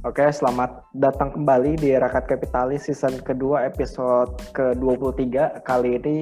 [0.00, 5.60] Oke, selamat datang kembali di Rakat Kapitalis season kedua episode ke-23.
[5.60, 6.18] Kali ini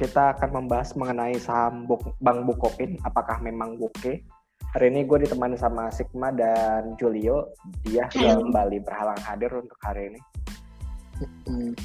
[0.00, 4.24] kita akan membahas mengenai saham Buk Bank Bukopin, apakah memang buke.
[4.72, 7.52] Hari ini gue ditemani sama Sigma dan Julio.
[7.84, 10.20] Dia sudah kembali berhalang hadir untuk hari ini.
[11.44, 11.76] Hmm.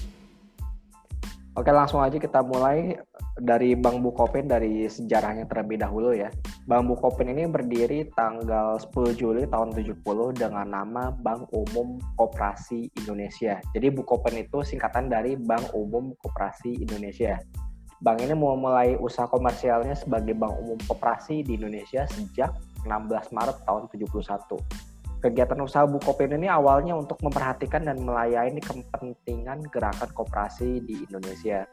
[1.58, 2.94] Oke, langsung aja kita mulai
[3.42, 6.30] dari Bank Bukopin dari sejarahnya terlebih dahulu ya.
[6.70, 10.06] Bank Bukopin ini berdiri tanggal 10 Juli tahun 70
[10.38, 13.58] dengan nama Bank Umum Koperasi Indonesia.
[13.74, 17.42] Jadi Bukopin itu singkatan dari Bank Umum Koperasi Indonesia.
[18.00, 22.54] Bank ini memulai usaha komersialnya sebagai Bank Umum Koperasi di Indonesia sejak
[22.86, 24.89] 16 Maret tahun 71
[25.20, 31.68] kegiatan usaha Bukopin ini awalnya untuk memperhatikan dan melayani kepentingan gerakan koperasi di Indonesia.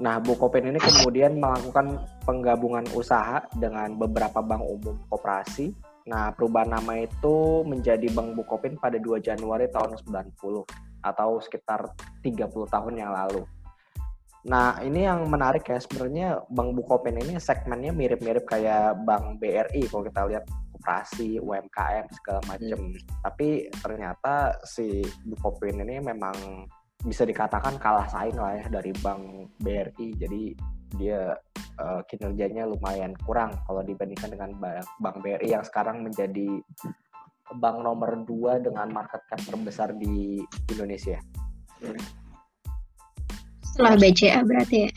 [0.00, 5.76] Nah, Bukopin ini kemudian melakukan penggabungan usaha dengan beberapa bank umum koperasi.
[6.08, 10.64] Nah, perubahan nama itu menjadi Bank Bukopin pada 2 Januari tahun 90
[11.04, 11.92] atau sekitar
[12.24, 13.44] 30 tahun yang lalu.
[14.48, 20.08] Nah, ini yang menarik ya sebenarnya Bank Bukopin ini segmennya mirip-mirip kayak Bank BRI kalau
[20.08, 20.44] kita lihat
[20.80, 22.80] koperasi, UMKM segala macam.
[22.80, 22.96] Hmm.
[23.28, 26.64] Tapi ternyata si Bukopin ini memang
[27.04, 30.16] bisa dikatakan kalah saing lah ya dari Bank BRI.
[30.16, 30.56] Jadi
[30.96, 31.36] dia
[31.76, 36.48] uh, kinerjanya lumayan kurang kalau dibandingkan dengan Bank, Bank BRI yang sekarang menjadi
[37.60, 41.18] bank nomor dua dengan market cap terbesar di Indonesia.
[43.60, 44.90] Setelah BCA berarti ya?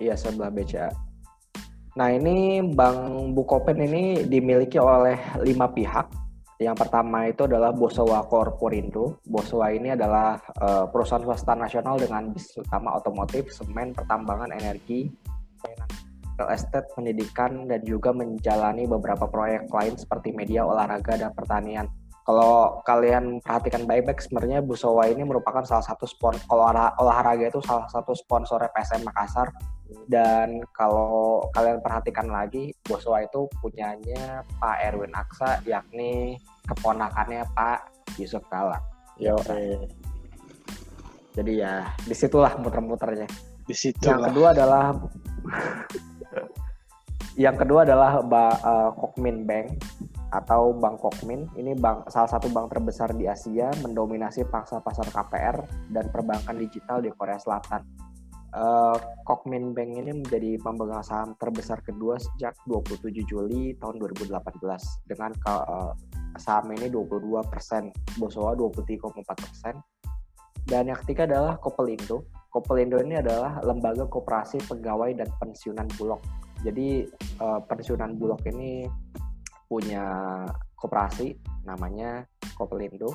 [0.00, 0.88] Iya, setelah BCA.
[1.94, 5.14] Nah ini Bank Bukopin ini dimiliki oleh
[5.46, 6.10] lima pihak.
[6.58, 9.18] Yang pertama itu adalah Bosowa Corporindo.
[9.26, 15.10] Bosowa ini adalah uh, perusahaan swasta nasional dengan bisnis utama otomotif, semen, pertambangan, energi,
[16.38, 21.86] real estate, pendidikan, dan juga menjalani beberapa proyek lain seperti media, olahraga, dan pertanian.
[22.24, 26.64] Kalau kalian perhatikan baik-baik, sebenarnya Bosowa ini merupakan salah satu sponsor, kalau
[27.04, 29.52] olahraga itu salah satu sponsor PSM Makassar.
[30.08, 38.40] Dan kalau kalian perhatikan lagi Boswa itu punyanya Pak Erwin Aksa yakni keponakannya Pak Yusuf
[38.48, 38.80] Kala
[39.20, 39.78] Yo, eh.
[41.38, 43.30] jadi ya di situlah muter-muternya.
[43.62, 44.96] Di situ yang kedua adalah
[47.44, 49.78] yang kedua adalah ba, uh, Kokmin Bank
[50.34, 51.46] atau Bank Kokmin.
[51.54, 55.62] Ini bank salah satu bank terbesar di Asia, mendominasi pangsa pasar KPR
[55.94, 57.86] dan perbankan digital di Korea Selatan
[58.54, 58.96] uh,
[59.26, 64.30] Kokmin Bank ini menjadi pemegang saham terbesar kedua sejak 27 Juli tahun 2018
[65.10, 65.92] dengan uh,
[66.38, 69.74] saham ini 22 persen, Bosowa 23,4 persen.
[70.64, 72.24] Dan yang ketiga adalah Kopelindo.
[72.48, 76.24] Kopelindo ini adalah lembaga koperasi pegawai dan pensiunan Bulog.
[76.64, 77.04] Jadi
[77.44, 78.88] uh, pensiunan Bulog ini
[79.68, 80.04] punya
[80.76, 83.10] koperasi namanya Kopelindo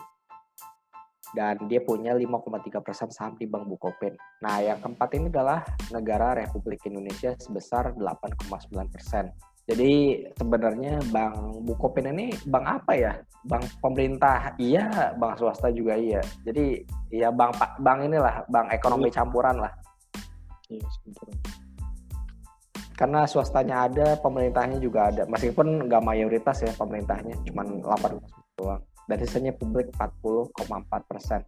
[1.38, 4.18] dan dia punya 5,3 persen saham di Bank Bukopin.
[4.42, 5.62] Nah, yang keempat ini adalah
[5.94, 9.30] negara Republik Indonesia sebesar 8,9 persen.
[9.70, 13.14] Jadi sebenarnya Bank Bukopin ini bank apa ya?
[13.46, 16.26] Bank pemerintah iya, bank swasta juga iya.
[16.42, 16.82] Jadi
[17.14, 19.74] ya bank bank inilah bank ekonomi campuran lah.
[20.74, 20.82] Iya,
[23.00, 25.24] Karena swastanya ada, pemerintahnya juga ada.
[25.24, 31.42] Meskipun nggak mayoritas ya pemerintahnya, cuma 8 doang dan sisanya publik 40,4 persen.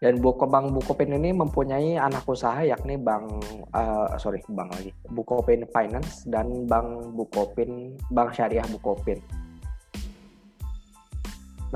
[0.00, 3.28] Dan Bank Bukopin ini mempunyai anak usaha yakni Bank
[3.76, 9.20] uh, sorry Bank lagi Bukopin Finance dan Bank Bukopin Bank Syariah Bukopin.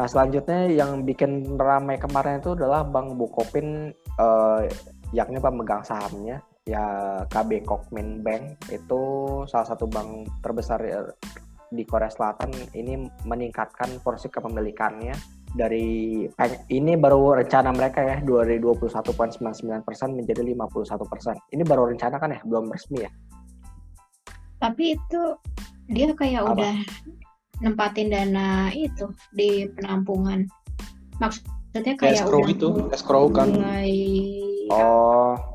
[0.00, 4.66] Nah selanjutnya yang bikin ramai kemarin itu adalah Bank Bukopin uh,
[5.14, 6.84] yakni pemegang sahamnya ya
[7.28, 9.02] KB Kokmin Bank itu
[9.44, 11.04] salah satu bank terbesar ya,
[11.68, 15.12] di Korea Selatan ini meningkatkan porsi kepemilikannya
[15.54, 16.26] dari
[16.74, 21.38] ini baru rencana mereka ya dari 21,99 persen menjadi 51 persen.
[21.54, 23.10] Ini baru rencana kan ya, belum resmi ya.
[24.58, 25.22] Tapi itu
[25.86, 26.52] dia kayak Apa?
[26.58, 26.76] udah
[27.62, 30.50] nempatin dana itu di penampungan.
[31.74, 33.50] Maksudnya kayak escrow udah itu, escrow kan.
[33.50, 33.90] Mulai
[34.70, 35.54] oh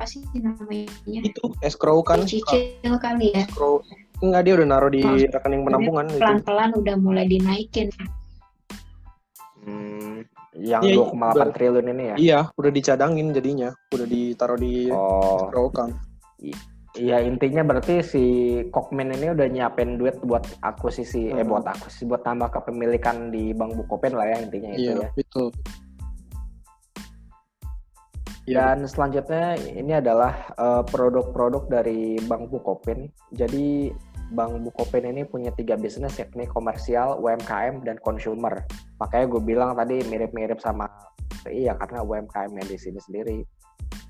[0.00, 0.88] apa sih namanya?
[1.06, 2.24] Itu escrow kan?
[2.24, 3.44] Cicil kali ya.
[3.44, 3.84] Escrow.
[4.24, 7.92] Enggak dia udah naruh di oh, rekening penampungan Pelan-pelan udah mulai dinaikin.
[9.60, 10.24] Hmm,
[10.56, 12.16] yang ya, 2,8 triliun ini ya?
[12.16, 15.46] Iya, udah dicadangin jadinya, udah ditaruh di oh.
[15.46, 15.92] escrow kan.
[16.98, 18.24] Iya intinya berarti si
[18.74, 21.38] Kokmin ini udah nyiapin duit buat akuisisi hmm.
[21.38, 25.08] eh buat akuisisi buat tambah kepemilikan di Bank Bukopin lah ya intinya itu iya, ya.
[25.14, 25.54] betul.
[28.50, 28.74] Iya.
[28.74, 33.06] Dan selanjutnya ini adalah eh, produk-produk dari Bank Bukopin.
[33.30, 33.94] Jadi
[34.34, 38.66] Bank Bukopin ini punya tiga bisnis yakni komersial, UMKM, dan consumer.
[38.98, 40.90] Makanya gue bilang tadi mirip-mirip sama
[41.46, 43.38] iya karena UMKM yang di sini sendiri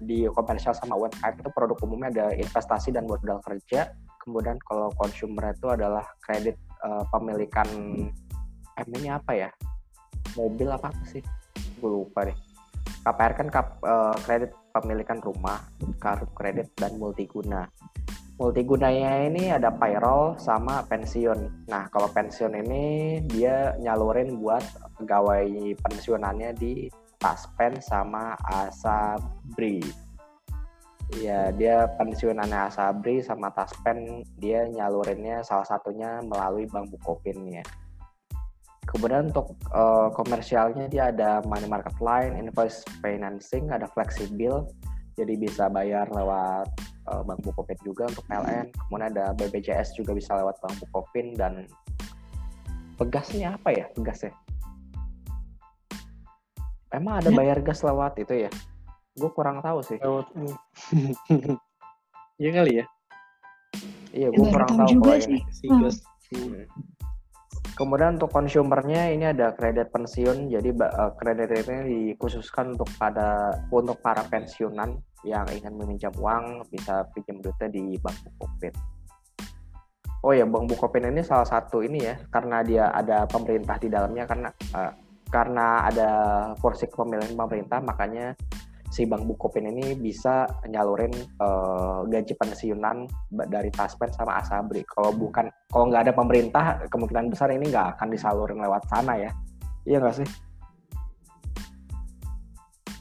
[0.00, 3.92] di komersial sama UMKM itu produk umumnya ada investasi dan modal kerja.
[4.20, 7.68] Kemudian kalau consumer itu adalah kredit uh, pemilikan
[8.80, 9.50] M ini apa ya?
[10.36, 11.20] Mobil apa, apa sih?
[11.80, 12.36] Gue lupa deh.
[13.00, 15.60] KPR kan kap, uh, kredit pemilikan rumah,
[16.00, 17.68] kartu kredit dan multiguna.
[18.40, 21.68] Multigunanya ini ada payroll sama pensiun.
[21.68, 22.84] Nah, kalau pensiun ini
[23.28, 24.64] dia nyalurin buat
[24.96, 26.88] pegawai pensiunannya di
[27.20, 29.84] Taspen sama Asabri.
[31.20, 37.64] Ya, dia pensiunannya Asabri sama Taspen dia nyalurinnya salah satunya melalui Bank Bukopin ya.
[38.88, 44.66] Kemudian untuk uh, komersialnya dia ada money market line, invoice financing, ada flexible,
[45.14, 46.66] jadi bisa bayar lewat
[47.06, 48.72] uh, Bank Bukopin juga untuk PLN.
[48.72, 51.68] Kemudian ada BPJS juga bisa lewat Bank Bukopin dan
[52.96, 54.32] pegasnya apa ya pegasnya?
[56.90, 58.50] Emang ada bayar gas lewat itu ya?
[59.14, 59.98] Gue kurang tahu sih.
[60.02, 60.26] Lewat
[62.40, 62.84] Iya kali ya.
[64.10, 65.38] Iya, gue kurang tahu kalau ini.
[66.34, 66.64] Hmm.
[67.76, 74.00] Kemudian untuk konsumernya ini ada kredit pensiun, jadi uh, kredit ini dikhususkan untuk pada untuk
[74.04, 78.74] para pensiunan yang ingin meminjam uang bisa pinjam duitnya di Bank Bukopin.
[80.20, 84.24] Oh ya, Bank Bukopin ini salah satu ini ya, karena dia ada pemerintah di dalamnya
[84.28, 84.92] karena uh,
[85.30, 86.10] karena ada
[86.58, 88.34] porsi kepemilikan pemerintah makanya
[88.90, 94.82] si Bank Bukopin ini bisa nyalurin uh, gaji pensiunan dari Taspen sama Asabri.
[94.82, 99.30] Kalau bukan kalau nggak ada pemerintah kemungkinan besar ini nggak akan disalurin lewat sana ya.
[99.86, 100.28] Iya nggak sih?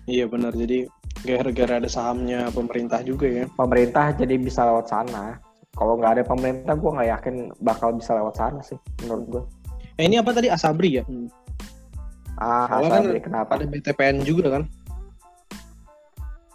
[0.05, 0.53] Iya benar.
[0.53, 0.85] Jadi
[1.25, 3.45] gara-gara ada sahamnya pemerintah juga ya.
[3.57, 5.41] Pemerintah jadi bisa lewat sana.
[5.73, 8.75] Kalau nggak ada pemerintah, gue nggak yakin bakal bisa lewat sana sih,
[9.05, 9.43] menurut gue.
[9.95, 11.03] Eh, ini apa tadi Asabri ya?
[11.07, 11.27] Hmm.
[12.39, 13.51] Ah, Soalnya kan kenapa?
[13.59, 14.63] Ada BTPN juga kan?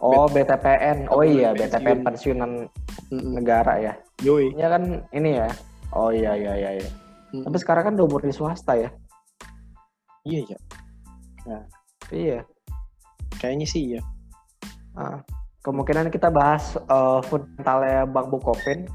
[0.01, 1.07] Oh, BTPN.
[1.13, 2.65] Oh iya, BTPN pensiunan
[3.13, 3.93] negara ya.
[4.25, 4.49] Yoi.
[4.57, 4.83] Ini kan
[5.13, 5.49] ini ya.
[5.93, 6.69] Oh iya iya iya.
[6.81, 6.89] iya.
[7.31, 7.45] Hmm.
[7.45, 8.89] Tapi sekarang kan udah murni swasta ya.
[10.25, 10.57] Iya ya.
[11.45, 11.63] Nah,
[12.09, 12.39] iya.
[13.37, 14.01] Kayaknya sih iya.
[14.97, 15.21] Nah,
[15.61, 18.89] kemungkinan kita bahas uh, fundamentalnya Bank Bukopin.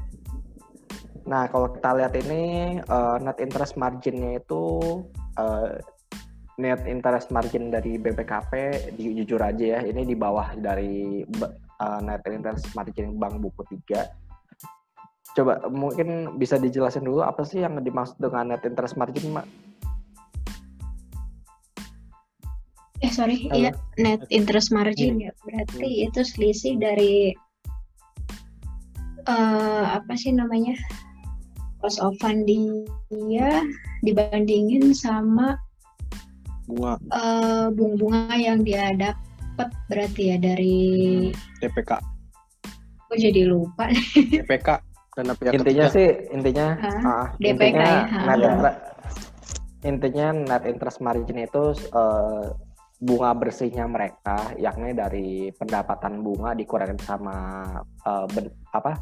[1.23, 4.63] Nah, kalau kita lihat ini uh, net interest marginnya itu
[5.39, 5.79] uh,
[6.61, 8.51] net interest margin dari BPKP
[8.93, 11.25] di, jujur aja ya ini di bawah dari
[11.81, 17.81] uh, net interest margin Bank Buku 3 coba mungkin bisa dijelasin dulu apa sih yang
[17.81, 19.47] dimaksud dengan net interest margin Mbak?
[23.01, 26.05] Eh sorry, iya net interest margin ya berarti hmm.
[26.11, 27.33] itu selisih dari
[29.25, 30.77] uh, apa sih namanya
[31.81, 33.65] cost of funding dia
[34.05, 35.57] dibandingin sama
[36.69, 36.93] bunga.
[37.09, 40.79] Uh, bunga-bunga yang dia dapat berarti ya dari
[41.59, 42.11] DPK
[43.11, 43.91] aku jadi lupa.
[44.39, 44.69] DPK
[45.19, 45.95] dan pihak intinya ketiga.
[45.99, 47.91] sih intinya uh, DPK intinya
[48.39, 48.75] ya, net
[49.83, 52.55] intinya net interest margin itu uh,
[53.03, 57.67] bunga bersihnya mereka yakni dari pendapatan bunga dikurangin sama
[58.07, 58.95] uh, ben, apa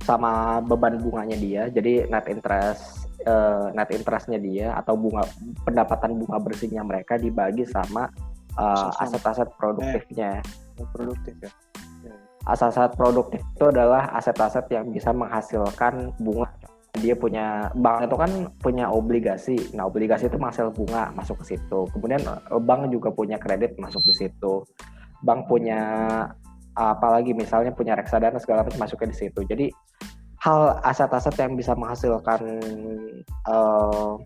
[0.00, 1.62] sama beban bunganya dia.
[1.68, 5.26] Jadi net interest uh, net interestnya dia atau bunga
[5.66, 8.10] pendapatan bunga bersihnya mereka dibagi sama
[8.58, 10.42] uh, aset-aset produktifnya.
[10.78, 11.50] Eh, produktif ya.
[12.42, 16.50] Aset-aset produktif itu adalah aset-aset yang bisa menghasilkan bunga.
[17.00, 19.56] Dia punya bank itu kan punya obligasi.
[19.72, 21.88] Nah, obligasi itu menghasil bunga masuk ke situ.
[21.94, 22.20] Kemudian
[22.66, 24.66] bank juga punya kredit masuk di situ.
[25.24, 25.80] Bank punya
[26.72, 29.40] apalagi misalnya punya reksadana segala macam masuknya di situ.
[29.44, 29.66] Jadi
[30.42, 32.42] hal aset-aset yang bisa menghasilkan
[33.46, 34.18] uh,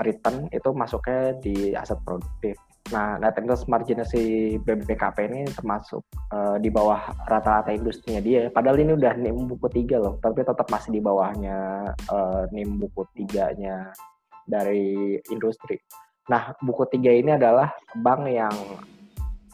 [0.00, 2.56] return itu masuknya di aset produktif.
[2.92, 8.52] Nah, net interest margin si BBKP ini termasuk uh, di bawah rata-rata industrinya dia.
[8.52, 13.08] Padahal ini udah NIM buku tiga loh, tapi tetap masih di bawahnya uh, NIM buku
[13.16, 13.88] tiganya
[14.44, 15.80] dari industri.
[16.28, 18.52] Nah, buku tiga ini adalah bank yang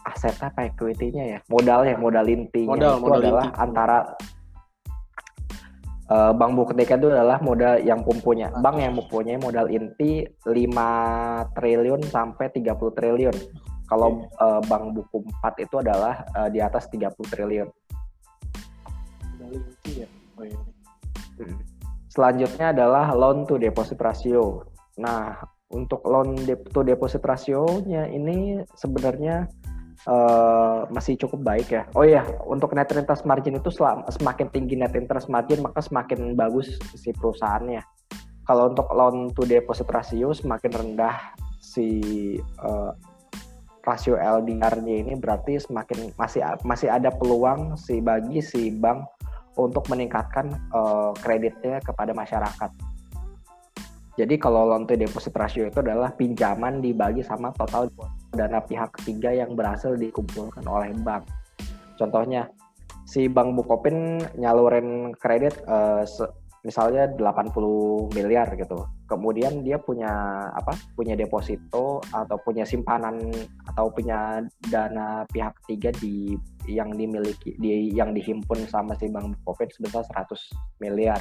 [0.03, 1.39] asetnya apa equity-nya ya?
[1.47, 3.59] Modalnya, modal intinya modal, itu modal adalah inti.
[3.63, 3.97] antara
[6.11, 11.55] uh, bank buku ketika itu adalah modal yang mempunyai bank yang mempunyai modal inti 5
[11.55, 13.35] triliun sampai 30 triliun.
[13.87, 17.67] Kalau uh, bank buku 4 itu adalah uh, di atas 30 triliun.
[19.35, 20.07] Modal inti ya.
[20.35, 20.59] Oh, iya.
[21.39, 21.59] Hmm.
[22.11, 24.67] Selanjutnya adalah loan to deposit ratio.
[24.99, 25.39] Nah,
[25.71, 29.47] untuk loan to deposit ratio-nya ini sebenarnya
[30.07, 31.83] uh, masih cukup baik ya.
[31.93, 33.69] Oh iya, untuk net interest margin itu
[34.09, 37.81] semakin tinggi net interest margin maka semakin bagus si perusahaannya.
[38.45, 41.87] Kalau untuk loan to deposit ratio semakin rendah si
[42.61, 42.91] uh,
[43.81, 49.05] rasio LDR-nya ini berarti semakin masih masih ada peluang si bagi si bank
[49.57, 52.71] untuk meningkatkan uh, kreditnya kepada masyarakat.
[54.19, 57.87] Jadi kalau loan to deposit ratio itu adalah pinjaman dibagi sama total
[58.31, 61.27] dana pihak ketiga yang berhasil dikumpulkan oleh bank.
[61.99, 62.47] Contohnya,
[63.05, 66.07] si Bank Bukopin nyalurin kredit uh,
[66.61, 68.85] misalnya 80 miliar gitu.
[69.09, 70.09] Kemudian dia punya
[70.53, 70.77] apa?
[70.95, 73.19] Punya deposito atau punya simpanan
[73.73, 76.37] atau punya dana pihak ketiga di
[76.69, 81.19] yang dimiliki di yang dihimpun sama si Bank Bukopin sebesar 100 miliar.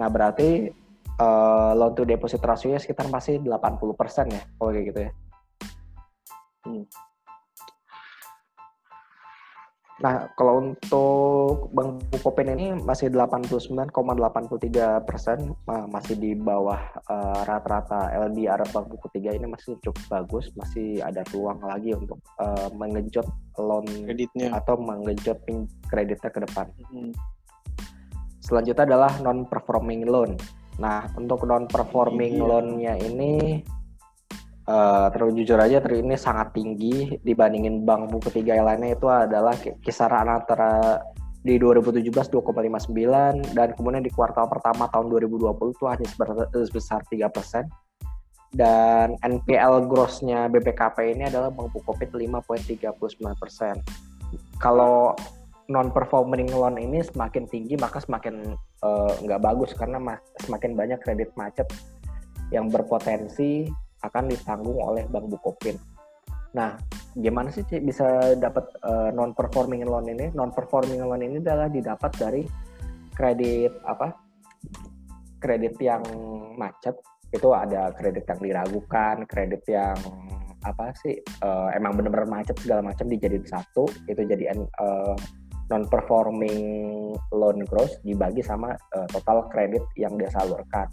[0.00, 0.70] Nah, berarti
[1.18, 5.12] uh, loan to deposit ratio sekitar masih 80% ya kalau gitu ya.
[10.04, 16.76] Nah, kalau untuk Bank Bukopin ini masih 89,83 persen, masih di bawah
[17.08, 22.20] uh, rata-rata LDR Bank Buku 3 ini masih cukup bagus, masih ada peluang lagi untuk
[22.36, 23.24] uh, mengejut
[23.56, 25.40] loan kreditnya atau mengejut
[25.88, 26.68] kreditnya ke depan.
[26.92, 27.16] Hmm.
[28.44, 30.36] Selanjutnya adalah non-performing loan.
[30.84, 32.44] Nah, untuk non-performing iya.
[32.44, 33.64] loan-nya ini
[34.68, 39.56] uh, terus jujur aja ter ini sangat tinggi dibandingin bank buku tiga lainnya itu adalah
[39.84, 41.00] kisaran antara
[41.44, 46.08] di 2017 2,59 dan kemudian di kuartal pertama tahun 2020 itu hanya
[46.64, 47.68] sebesar 3 persen
[48.54, 52.94] dan NPL grossnya BPKP ini adalah Bank Bukopin 5,39
[53.36, 53.82] persen.
[54.62, 55.12] Kalau
[55.68, 58.54] non performing loan ini semakin tinggi maka semakin
[58.84, 59.98] uh, nggak bagus karena
[60.44, 61.66] semakin banyak kredit macet
[62.52, 63.68] yang berpotensi
[64.04, 65.80] akan ditanggung oleh Bank Bukopin.
[66.54, 66.78] Nah,
[67.18, 70.30] gimana sih bisa dapat uh, eh, non performing loan ini?
[70.36, 72.42] Non performing loan ini adalah didapat dari
[73.10, 74.14] kredit apa?
[75.42, 76.04] Kredit yang
[76.54, 76.94] macet
[77.34, 79.98] itu ada kredit yang diragukan, kredit yang
[80.64, 85.16] apa sih uh, emang benar-benar macet segala macam dijadiin satu itu jadi uh, eh,
[85.68, 86.60] non performing
[87.36, 90.88] loan gross dibagi sama uh, total kredit yang dia salurkan.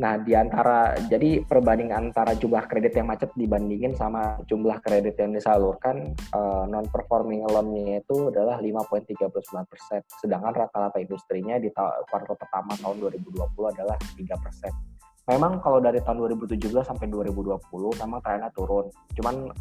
[0.00, 5.36] Nah, di antara jadi perbandingan antara jumlah kredit yang macet dibandingin sama jumlah kredit yang
[5.36, 9.28] disalurkan uh, eh, non performing loan-nya itu adalah 5.39
[9.68, 11.68] persen, sedangkan rata-rata industrinya di
[12.08, 13.44] kuartal pertama tahun 2020
[13.76, 14.72] adalah 3 persen.
[15.28, 17.60] Memang kalau dari tahun 2017 sampai 2020
[18.00, 18.88] memang trennya turun,
[19.20, 19.52] cuman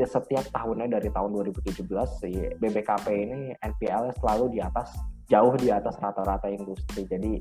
[0.00, 1.84] setiap tahunnya dari tahun 2017
[2.24, 4.96] si BBKP ini NPL selalu di atas
[5.28, 7.04] jauh di atas rata-rata industri.
[7.06, 7.38] Jadi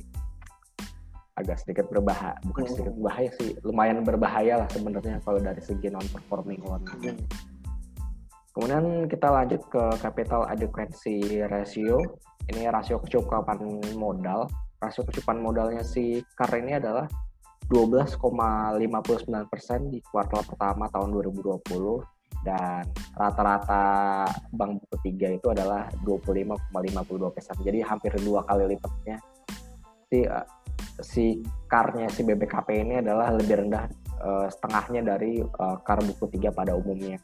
[1.33, 2.71] agak sedikit berbahaya bukan hmm.
[2.71, 7.17] sedikit berbahaya sih lumayan berbahaya lah sebenarnya kalau dari segi non performing loan hmm.
[8.53, 11.97] kemudian kita lanjut ke capital adequacy ratio.
[12.43, 14.51] Ini rasio kecukupan modal.
[14.77, 17.07] Rasio kecukupan modalnya si KAR ini adalah
[17.71, 18.19] 12,59
[19.47, 21.63] persen di kuartal pertama tahun 2020
[22.43, 22.83] dan
[23.15, 27.55] rata-rata bank buku tiga itu adalah 25,52 persen.
[27.63, 29.17] Jadi hampir dua kali lipatnya.
[30.11, 30.27] Si
[31.01, 33.89] si karnya si BBKP ini adalah lebih rendah
[34.21, 37.17] uh, setengahnya dari uh, kar buku tiga pada umumnya.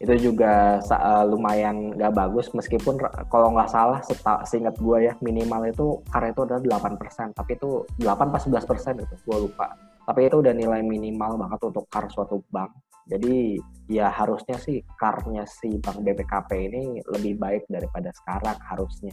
[0.00, 2.96] Itu juga uh, lumayan gak bagus meskipun
[3.28, 4.00] kalau nggak salah
[4.48, 9.14] seingat gue ya minimal itu kar itu adalah 8%, tapi itu 8 pas 11% itu
[9.28, 9.76] gue lupa.
[10.08, 12.72] Tapi itu udah nilai minimal banget untuk kar suatu bank.
[13.10, 13.60] Jadi
[13.92, 19.12] ya harusnya sih karnya si bank BBKP ini lebih baik daripada sekarang harusnya.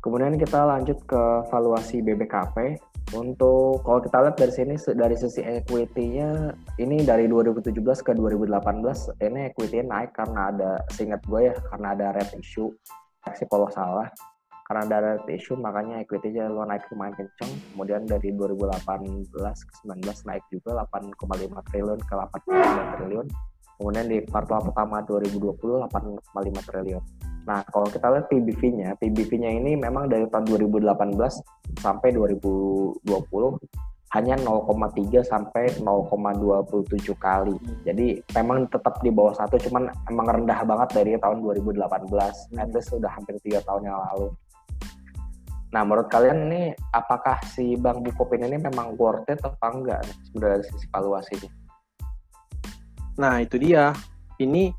[0.00, 2.80] Kemudian kita lanjut ke valuasi BBKP.
[3.10, 7.74] Untuk kalau kita lihat dari sini dari sisi equity-nya ini dari 2017
[8.06, 12.70] ke 2018 ini equity naik karena ada seingat gue ya karena ada red issue.
[13.36, 14.08] Sih kalau salah
[14.64, 17.50] karena ada red issue makanya equity-nya lo naik lumayan kenceng.
[17.74, 18.78] Kemudian dari 2018
[19.68, 23.26] ke 19 naik juga 8,5 triliun ke 8,9 triliun.
[23.76, 27.29] Kemudian di kuartal pertama 2020 8,5 triliun.
[27.48, 31.40] Nah, kalau kita lihat PBV-nya, PBV-nya ini memang dari tahun 2018
[31.80, 33.00] sampai 2020
[34.10, 37.54] hanya 0,3 sampai 0,27 kali.
[37.86, 41.78] Jadi memang tetap di bawah satu, cuman emang rendah banget dari tahun 2018.
[42.50, 42.58] Hmm.
[42.58, 44.34] At least sudah hampir tiga tahun yang lalu.
[45.70, 50.58] Nah, menurut kalian ini apakah si Bank Bukopin ini memang worth it atau enggak sebenarnya
[50.58, 51.50] dari sisi valuasinya?
[53.22, 53.94] Nah, itu dia.
[54.42, 54.72] Ini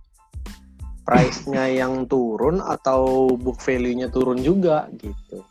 [1.12, 5.44] price-nya yang turun atau book value-nya turun juga gitu.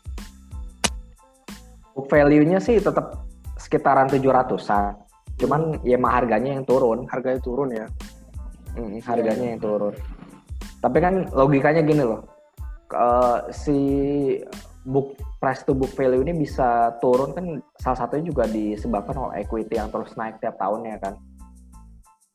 [1.93, 3.21] Book value-nya sih tetap
[3.61, 4.97] sekitaran 700-an.
[5.37, 7.05] Cuman ya emang harganya yang turun.
[7.05, 7.85] Harganya turun ya.
[8.73, 9.93] Hmm, harganya yang turun.
[10.81, 12.25] Tapi kan logikanya gini loh.
[12.89, 13.77] Eh, si
[14.81, 19.77] book price to book value ini bisa turun kan salah satunya juga disebabkan oleh equity
[19.77, 21.13] yang terus naik tiap tahunnya kan.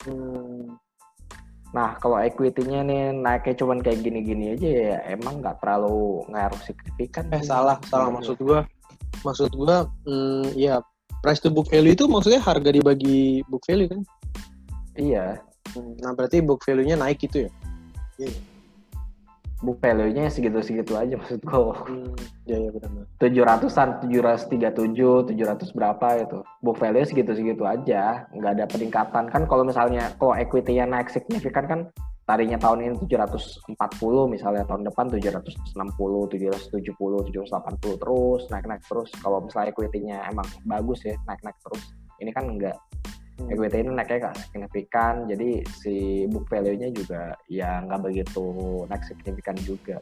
[0.06, 0.78] Hmm.
[1.75, 7.27] Nah, kalau equity-nya nih naiknya cuman kayak gini-gini aja ya emang nggak terlalu ngaruh signifikan.
[7.35, 8.61] Eh salah, salah Menurut maksud gua.
[9.25, 10.79] Maksud gua hmm, ya
[11.21, 14.01] price to book value itu maksudnya harga dibagi book value kan.
[14.97, 15.43] Iya,
[15.75, 17.51] Hmm, Nah, berarti book value-nya naik gitu ya.
[19.67, 21.75] Book value-nya segitu-segitu aja maksud gua.
[21.91, 22.15] Hmm,
[22.47, 23.03] ya ya benar.
[23.19, 26.39] tujuh ratusan, tujuh ratus tiga tujuh, tujuh ratus berapa itu.
[26.63, 29.27] Book value segitu-segitu aja, nggak ada peningkatan.
[29.27, 31.81] Kan kalau misalnya kalau equity-nya naik signifikan kan
[32.27, 33.75] tadinya tahun ini 740
[34.31, 39.11] misalnya tahun depan 760, 770, 780 terus naik-naik terus.
[39.19, 41.83] Kalau misalnya equity-nya emang bagus ya naik-naik terus.
[42.23, 42.79] Ini kan enggak.
[43.37, 43.52] Hmm.
[43.52, 48.45] Equity ini naiknya nggak signifikan, jadi si book value-nya juga ya nggak begitu
[48.88, 50.00] naik signifikan juga.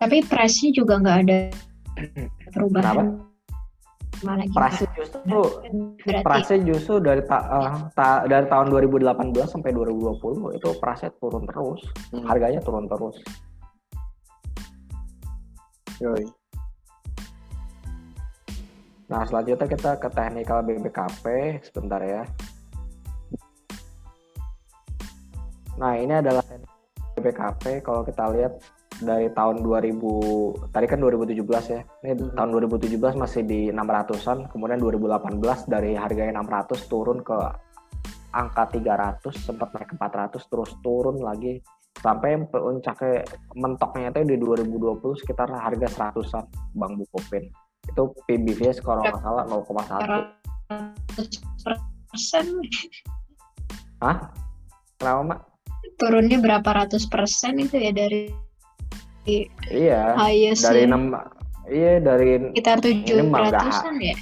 [0.00, 1.38] Tapi price-nya juga nggak ada
[2.52, 3.24] perubahan.
[4.20, 4.68] Malah gimana?
[4.68, 5.20] Price justru
[6.04, 11.48] Berarti Price justru dari ta- eh, ta- dari tahun 2018 sampai 2020 itu price turun
[11.48, 11.80] terus,
[12.12, 12.28] Hmm.
[12.28, 13.16] harganya turun terus.
[16.04, 16.24] Yoi.
[19.10, 21.24] Nah selanjutnya kita ke technical BBKP
[21.66, 22.22] sebentar ya.
[25.82, 26.46] Nah ini adalah
[27.18, 28.62] BBKP kalau kita lihat
[29.02, 31.80] dari tahun 2000 tadi kan 2017 ya.
[32.06, 32.30] Ini Hmm.
[32.38, 37.34] tahun 2017 masih di 600-an, kemudian 2018 dari harganya 600 turun ke
[38.30, 41.58] angka 300 sempat naik ke 400 terus turun lagi
[41.98, 43.26] sampai puncaknya
[43.58, 46.46] mentoknya itu di 2020 sekitar harga 100-an
[46.78, 47.50] Bang Bukopin.
[47.90, 50.30] Itu PBV kalau nggak salah 0,1.
[52.10, 52.44] persen
[54.00, 54.32] Hah?
[54.96, 55.40] Kenapa, Mak?
[56.00, 58.32] turunnya berapa ratus persen itu ya dari
[59.68, 61.12] Iya, highest dari 6
[61.70, 64.16] Iya, dari sekitar tujuh ratusan ya.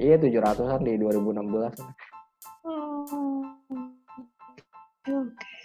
[0.00, 1.74] iya 700-an di 2016.
[2.64, 3.44] Oh.
[5.02, 5.12] Oke.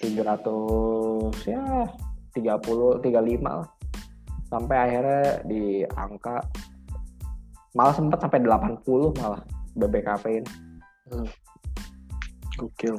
[0.04, 1.64] 700 ya
[2.34, 3.70] 30 35 lah.
[4.52, 6.44] Sampai akhirnya di angka
[7.76, 8.84] malah sempat sampai 80
[9.20, 9.42] malah
[9.76, 10.52] BBKP ini.
[12.58, 12.98] Gokil.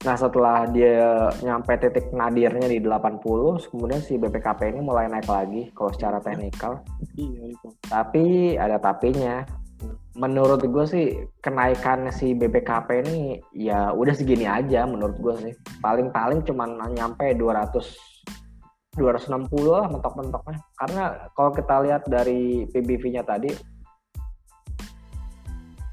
[0.00, 3.20] Nah setelah dia nyampe titik nadirnya di 80,
[3.68, 6.80] kemudian si BPKP ini mulai naik lagi kalau secara teknikal.
[7.20, 7.68] Iya itu.
[7.84, 9.44] Tapi ada tapinya.
[10.16, 11.06] Menurut gue sih
[11.44, 15.54] kenaikan si BPKP ini ya udah segini aja menurut gue sih.
[15.84, 18.19] Paling-paling cuman nyampe 200
[18.98, 20.58] 260 lah mentok-mentoknya.
[20.74, 21.02] Karena
[21.36, 23.50] kalau kita lihat dari PBV-nya tadi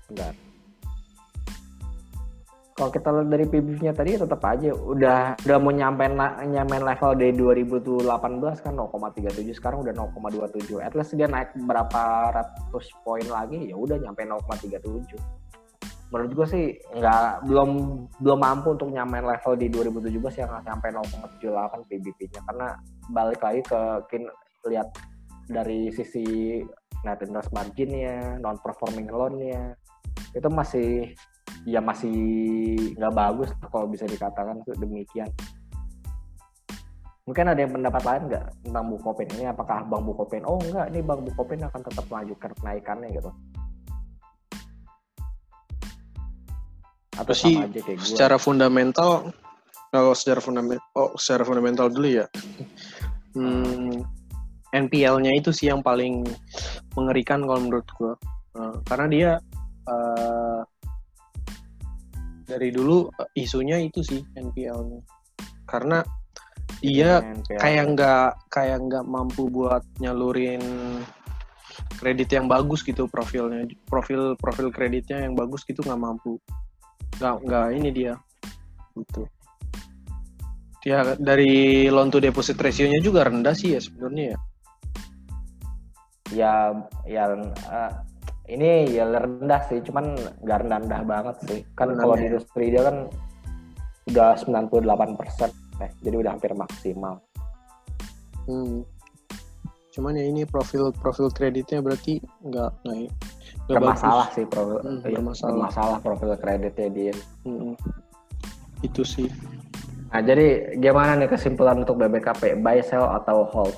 [0.07, 0.33] Bentar.
[2.77, 6.05] Kalau kita lihat dari PBV-nya tadi tetap aja udah udah mau nyampe
[6.45, 8.05] nyampe level dari 2018
[8.61, 10.85] kan 0,37 sekarang udah 0,27.
[10.85, 15.17] At least dia naik berapa ratus poin lagi ya udah nyampe 0,37.
[16.07, 16.65] Menurut gue sih
[16.95, 17.69] nggak belum
[18.23, 22.67] belum mampu untuk nyamain level di 2017 yang sampai 0,78 PBV-nya karena
[23.11, 24.23] balik lagi ke kin
[24.71, 24.87] lihat
[25.51, 26.59] dari sisi
[27.03, 29.75] net interest margin-nya, non performing loan-nya
[30.31, 30.89] itu masih
[31.67, 32.15] ya masih
[32.95, 35.27] nggak bagus kalau bisa dikatakan demikian.
[37.27, 39.51] Mungkin ada yang pendapat lain nggak tentang Bukopin ini?
[39.51, 40.47] Apakah Bang Bukopin?
[40.47, 43.31] Oh enggak, ini Bang Bukopin akan tetap melanjutkan kenaikannya gitu.
[47.17, 48.07] Atau Sih, sama aja kayak gue?
[48.07, 49.09] Secara fundamental,
[49.89, 52.25] kalau secara fundamental, oh secara fundamental dulu ya.
[53.33, 54.05] Hmm,
[54.73, 56.25] NPL-nya itu sih yang paling
[56.93, 58.13] mengerikan kalau menurut gua.
[58.57, 59.31] Eh, karena dia
[59.87, 60.61] eh,
[62.47, 65.01] dari dulu isunya itu sih NPL-nya.
[65.67, 65.99] Karena
[66.79, 67.59] dia NPL.
[67.59, 70.61] kayak nggak kayak nggak mampu buat nyalurin
[71.97, 76.37] kredit yang bagus gitu profilnya profil profil kreditnya yang bagus gitu nggak mampu
[77.17, 78.13] nggak nggak ini dia
[78.97, 79.23] gitu
[80.85, 84.37] dia dari loan to deposit ratio-nya juga rendah sih ya sebenarnya ya
[86.31, 86.53] ya
[87.07, 87.91] ya eh,
[88.53, 92.19] ini ya rendah sih cuman nggak rendah rendah banget sih kan Rendah kalau ya.
[92.19, 92.97] di industri dia kan
[94.07, 95.51] udah 98 persen
[96.01, 97.19] jadi udah hampir maksimal
[98.47, 98.87] Hmm.
[99.91, 103.11] Cuman ya ini profil profil kreditnya berarti nggak naik.
[103.67, 104.35] Bermasalah bagus.
[104.35, 105.51] sih profil Hmm, iya, bermasalah.
[105.53, 107.13] bermasalah profil kreditnya dia.
[107.43, 107.75] Hmm.
[108.81, 109.27] Itu sih.
[110.07, 113.75] nah jadi gimana nih kesimpulan untuk BBKP buy sell atau hold?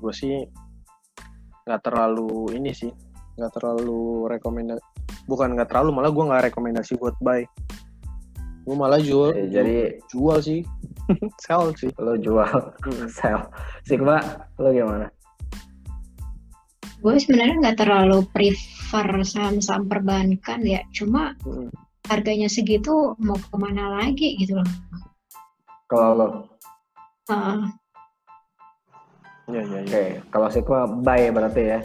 [0.00, 0.40] Gue sih
[1.68, 2.88] nggak terlalu ini sih
[3.36, 4.80] nggak terlalu rekomendasi
[5.28, 7.44] bukan nggak terlalu malah gue nggak rekomendasi buat buy.
[8.64, 9.76] Gue malah jual Eh, jadi
[10.08, 10.60] jual sih.
[11.44, 11.92] Sell sih.
[12.00, 12.48] Lo jual
[13.12, 13.48] sell.
[13.84, 14.20] Sigma
[14.56, 15.12] lo gimana
[16.98, 20.82] gue sebenarnya nggak terlalu prefer saham-saham perbankan ya.
[20.90, 21.70] Cuma Mm.
[22.08, 24.68] harganya segitu mau ke mana lagi gitu loh.
[25.86, 26.28] Kalau lo?
[27.28, 27.68] Ah,
[29.46, 31.80] ya ya oke ya kalau Sigma buy berarti ya.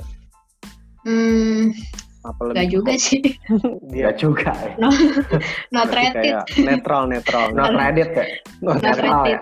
[1.03, 1.75] Hmm,
[2.23, 3.19] apa nggak lebih juga sih.
[3.91, 4.71] Dia Nggak juga ya?
[4.79, 4.95] Not
[5.67, 7.45] berarti rated kayak netral netral.
[7.51, 8.25] No credit ya?
[8.59, 9.39] Not Not netral ya?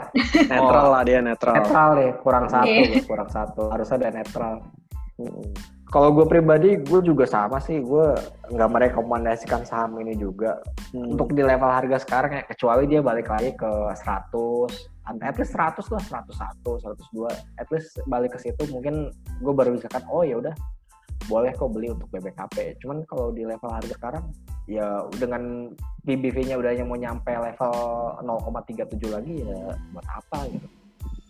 [0.50, 0.90] Netral Oh.
[0.90, 1.54] lah dia netral.
[1.56, 3.02] Netral nih kurang satu Iya.
[3.06, 3.64] kurang satu.
[3.70, 4.54] Harus ada netral
[5.20, 5.52] Mm.
[5.92, 7.84] kalau gue pribadi gue juga sama sih.
[7.84, 8.16] Gue
[8.48, 10.64] nggak merekomendasikan saham ini juga.
[10.92, 11.16] Hmm.
[11.16, 15.88] untuk di level harga sekarang ya kecuali dia balik lagi ke 100 at least 100
[15.88, 19.08] lah 101 102 at least balik ke situ mungkin
[19.40, 20.52] gue baru bisa kan oh ya udah
[21.32, 24.26] boleh kok beli untuk BBKP cuman kalau di level harga sekarang
[24.68, 25.72] ya dengan
[26.04, 27.76] PBV-nya udah mau nyampe level
[28.26, 30.68] 0,37 lagi ya buat apa gitu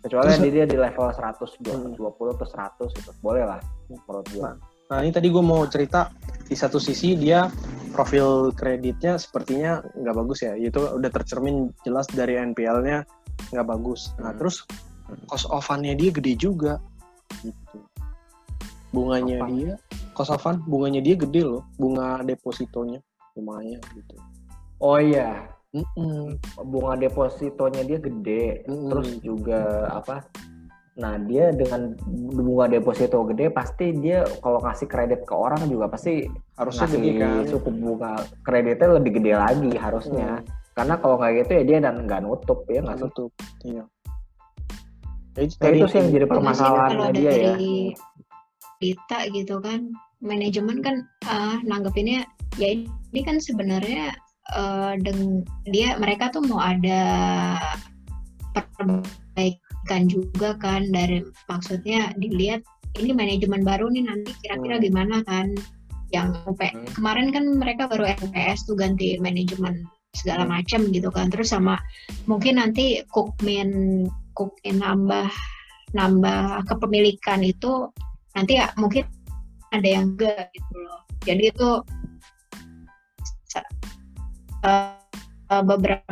[0.01, 1.93] kecuali Terus- dia di level 100 Hmm.
[1.95, 4.51] 20 atau 100 gitu boleh lah menurut gue
[4.91, 6.11] Nah ini tadi gue mau cerita
[6.43, 7.47] di satu sisi dia
[7.95, 13.07] profil kreditnya sepertinya nggak bagus ya, itu udah tercermin jelas dari NPL-nya
[13.55, 14.11] nggak bagus.
[14.19, 14.39] Nah Hmm.
[14.43, 14.67] terus
[15.27, 16.83] cost of fund-nya dia gede juga,
[17.39, 17.79] gitu.
[18.91, 19.47] Bunganya Apa?
[19.47, 19.73] dia,
[20.11, 22.99] cost of fund bunganya dia gede loh, bunga depositonya
[23.31, 24.15] lumayan gitu.
[24.83, 26.35] oh iya Mm-mm.
[26.67, 28.91] bunga depositonya dia gede Mm-mm.
[28.91, 30.27] terus juga apa
[30.99, 31.95] nah dia dengan
[32.35, 36.27] bunga deposito gede pasti dia kalau ngasih kredit ke orang juga pasti
[36.59, 37.47] Harusnya ngasih gede kan.
[37.47, 38.11] suku bunga
[38.43, 40.43] kreditnya lebih gede lagi harusnya
[40.75, 43.31] karena kalau nggak gitu ya dia dan nggak nutup ya nggak Nutup.
[43.63, 43.83] Iya.
[45.39, 47.53] Ya, itu Nah, itu sih yang jadi kalau dia ya
[48.81, 50.95] berita gitu kan manajemen kan
[51.29, 52.25] ah, nanggepinnya
[52.59, 54.11] ya ini kan sebenarnya
[54.55, 57.01] eh, deng dia mereka tuh mau ada
[58.55, 62.61] perbaikan juga kan dari maksudnya dilihat
[62.99, 64.85] ini manajemen baru nih nanti kira-kira Hmm.
[64.85, 65.47] gimana kan
[66.11, 66.87] yang UP Hmm.
[66.91, 70.59] kemarin kan mereka baru MPS tuh ganti manajemen segala Hmm.
[70.59, 71.79] macam gitu kan terus sama
[72.27, 74.03] mungkin nanti Cookmin
[74.35, 75.31] Cookmin nambah
[75.95, 77.87] nambah kepemilikan itu
[78.35, 79.07] nanti ya mungkin
[79.71, 81.69] ada yang enggak gitu loh jadi itu
[84.61, 84.93] eh,
[85.51, 86.11] eh, beberapa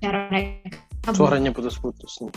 [0.00, 0.78] cara mereka
[1.10, 2.34] Suaranya putus-putus nih.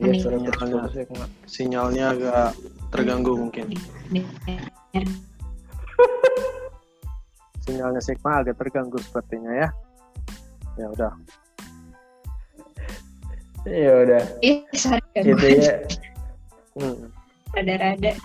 [0.00, 0.20] Iya, Nih.
[0.24, 0.80] sudah Sinyalnya.
[0.96, 1.26] ya.
[1.44, 2.48] Sinyalnya agak
[2.88, 3.68] terganggu mungkin.
[7.60, 9.68] Sinyalnya Sigma agak terganggu sepertinya ya.
[10.80, 11.12] Ya udah.
[13.68, 15.84] ya udah Ih, sorry gitu ya
[16.80, 17.12] Hmm.
[17.52, 18.16] rada-rada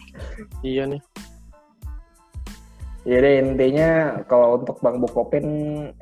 [0.63, 1.01] Iya nih.
[3.05, 5.45] Ya Jadi intinya kalau untuk Bang Bukopin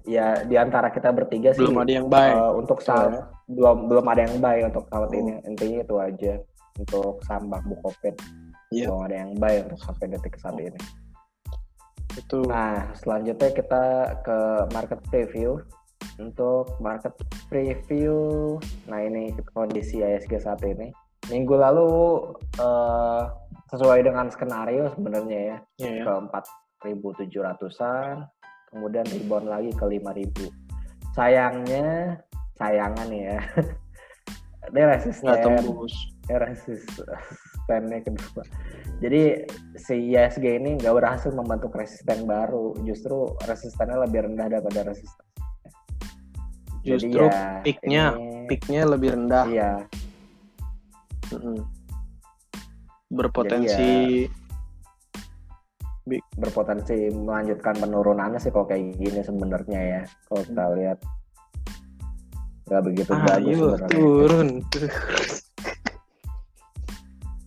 [0.08, 2.32] ya di antara kita bertiga sih belum ada yang baik.
[2.32, 3.24] Uh, eh, untuk saat iya.
[3.52, 5.20] belum belum ada yang buy untuk saat oh.
[5.20, 5.34] ini.
[5.44, 6.34] Intinya itu aja
[6.80, 8.16] untuk saham Bang Bukopin.
[8.72, 8.88] Yeah.
[8.88, 10.80] Belum ada yang baik untuk sampai detik saat ini.
[12.16, 12.40] Itu.
[12.48, 13.84] Nah, selanjutnya kita
[14.24, 14.38] ke
[14.72, 15.60] market preview.
[16.16, 17.16] Untuk market
[17.50, 20.94] preview, nah ini kondisi ISG saat ini.
[21.32, 21.90] Minggu lalu
[22.62, 23.24] uh,
[23.74, 26.06] sesuai dengan skenario sebenarnya ya yeah.
[26.06, 26.46] keempat
[26.84, 28.28] 1.700-an,
[28.70, 30.52] kemudian rebound lagi ke 5.000.
[31.16, 32.20] Sayangnya,
[32.60, 33.40] sayangan ya.
[34.74, 35.26] dia resisten.
[35.28, 35.94] Nggak tembus.
[36.24, 38.44] Dia resistennya kedua.
[39.04, 39.22] Jadi
[39.76, 42.76] si ISG ini nggak berhasil membentuk resisten baru.
[42.88, 45.26] Justru resistennya lebih rendah daripada resisten.
[46.84, 49.46] Justru ya, peaknya, ini, peaknya lebih rendah.
[49.48, 49.74] Iya.
[51.32, 51.58] Mm -hmm.
[53.14, 54.43] Berpotensi Jadi ya,
[56.36, 60.02] berpotensi melanjutkan penurunannya sih kalau kayak gini sebenarnya ya.
[60.28, 61.00] Kalau kita lihat
[62.64, 63.90] nggak begitu bagus ayo sebenarnya.
[63.92, 64.50] turun.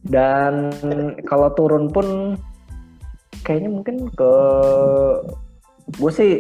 [0.07, 0.55] Dan
[1.27, 2.39] kalau turun pun
[3.43, 4.33] kayaknya mungkin ke
[5.99, 6.33] gue sih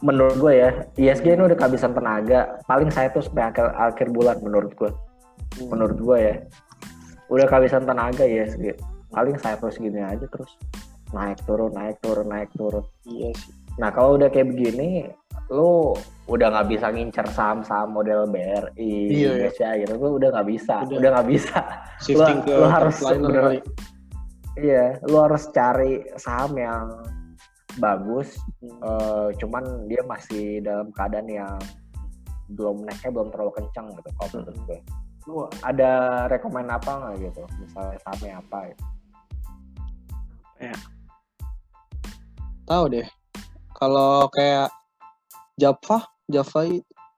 [0.00, 2.58] menurut gue ya ISG ini udah kehabisan tenaga.
[2.66, 4.90] Paling saya tuh sampai akhir akhir bulan menurut gue
[5.68, 6.34] menurut gue ya.
[7.30, 8.74] Udah kehabisan tenaga ISG
[9.12, 10.56] paling saya terus gini aja terus
[11.12, 13.52] naik turun naik turun naik turun Iya sih.
[13.76, 15.08] nah kalau udah kayak begini
[15.48, 15.92] lu
[16.28, 19.28] udah nggak bisa ngincer saham-saham model BRI Iya, iya.
[19.28, 20.96] Indonesia gitu tuh udah nggak bisa Udah.
[20.98, 21.58] udah nggak bisa
[22.00, 23.64] Shifting Lu- ke lu harus bener-.
[24.52, 26.84] Iya, lu harus cari saham yang
[27.80, 31.56] bagus, eh, cuman dia masih dalam keadaan yang
[32.52, 34.80] belum naiknya belum terlalu kencang gitu kalau menurut gue.
[35.24, 35.90] lu ada
[36.28, 38.84] rekomend apa nggak gitu misalnya sahamnya apa gitu.
[42.66, 43.06] Tahu deh.
[43.76, 44.70] Kalau kayak
[45.58, 46.60] Java, Java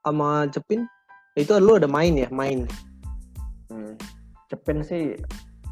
[0.01, 0.85] sama Cepin
[1.37, 2.65] itu lu ada main ya, main.
[3.69, 3.93] hmm.
[4.49, 5.17] Cepin sih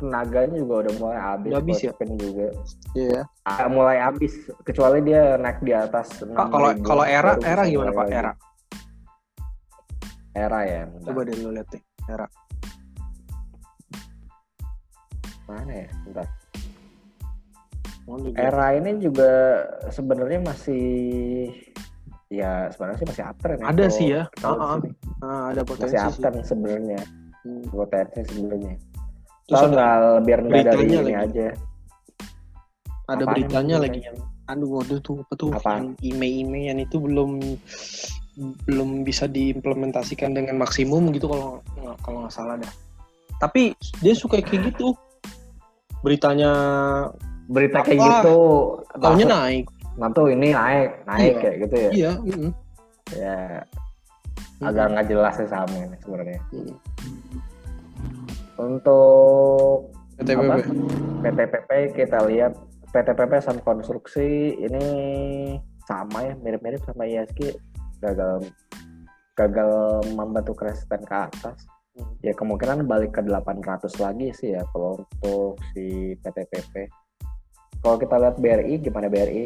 [0.01, 1.89] tenaganya juga udah mulai habis Udah habis ya?
[1.93, 2.47] Cepin juga
[2.93, 3.21] Iya.
[3.47, 4.33] Ah, mulai habis
[4.67, 8.07] kecuali dia naik di atas kalau 6.000, kalau era era gimana Pak?
[8.12, 8.33] Era.
[10.33, 11.13] era ya bentar.
[11.13, 11.83] Coba deh lu lihat deh.
[12.09, 12.27] Era.
[15.43, 16.27] mana ya bentar.
[18.35, 19.31] Era ini juga
[19.87, 20.85] sebenarnya masih
[22.27, 24.23] ya sebenarnya sih masih uptrend ya Ada sih ya.
[24.35, 24.89] sini.
[25.21, 26.09] Ah, ada potensi masih sih.
[26.09, 27.01] uptrend sebenarnya
[27.43, 27.59] Hmm.
[27.67, 28.73] potensi sebenarnya
[29.45, 31.15] Soal ada, nggak lebih rendah dari beritanya ini lagi.
[31.27, 31.47] aja
[33.03, 35.95] ada apaan beritanya yang lagi yang aduh waduh tuh apa tuh Apaan?
[35.99, 37.31] yang email yang itu belum
[38.65, 42.73] belum bisa diimplementasikan dengan maksimum gitu kalau nggak kalau nggak salah dah.
[43.37, 44.95] Tapi dia suka kayak gitu.
[46.01, 46.49] Beritanya
[47.45, 48.08] berita kayak Apa?
[48.10, 48.39] gitu
[48.95, 49.65] taunya maksud- naik.
[49.93, 51.39] nah tuh ini naik naik Iya.
[51.39, 52.12] kayak gitu ya Iya.
[52.17, 52.51] mm-mm.
[53.13, 53.38] ya
[54.62, 56.75] agak nggak jelas sih sahamnya ini sebenarnya Mm.
[58.60, 60.39] untuk PTBB.
[60.41, 60.56] apa?
[61.21, 62.53] PTPP kita lihat
[62.88, 64.86] PTPP saham konstruksi ini
[65.84, 67.58] sama ya mirip-mirip sama ISG
[67.99, 68.45] gagal
[69.34, 69.71] gagal
[70.12, 72.10] membantu resisten ke atas Hmm.
[72.21, 73.62] ya kemungkinan balik ke 800
[73.99, 76.89] lagi sih ya kalau untuk si PTPP
[77.84, 79.43] kalau kita lihat BRI gimana BRI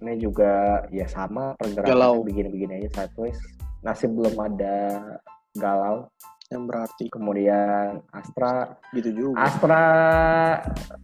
[0.00, 3.38] ini juga ya sama pergerakan begini-begini aja sideways
[3.80, 4.76] masih belum ada
[5.56, 6.10] galau
[6.50, 9.38] Yang berarti kemudian Astra gitu juga.
[9.46, 9.84] Astra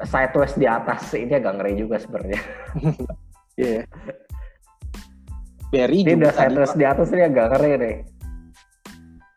[0.03, 2.41] sideways di atas ini agak ngeri juga sebenarnya.
[3.57, 3.89] Iya.
[5.73, 7.97] BRI Ini udah sideways di atas ini agak ngeri nih.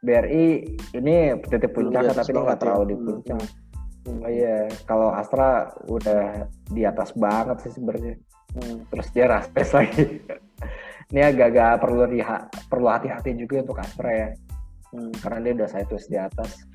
[0.01, 0.45] BRI
[0.97, 1.15] ini
[1.45, 2.89] titik puncak tapi ini nggak terlalu ya.
[2.89, 3.47] di Hmm.
[4.09, 8.15] Oh iya, kalau Astra udah di atas banget sih sebenarnya.
[8.57, 8.81] Hmm.
[8.89, 10.03] Terus dia raspes lagi.
[11.13, 12.05] ini agak-agak perlu
[12.69, 14.29] perlu hati-hati juga untuk Astra ya,
[14.89, 15.13] Hmm.
[15.21, 16.65] karena dia udah sideways di atas.